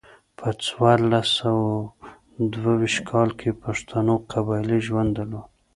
[0.37, 1.71] په څوارلس سوه
[2.53, 5.45] دوه ویشت کال کې پښتنو قبایلي ژوند درلود.